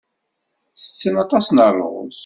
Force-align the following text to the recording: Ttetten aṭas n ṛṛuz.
Ttetten 0.79 1.15
aṭas 1.23 1.47
n 1.51 1.57
ṛṛuz. 1.73 2.17